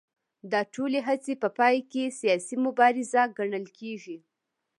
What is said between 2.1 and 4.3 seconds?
سیاسي مبارزه ګڼل کېږي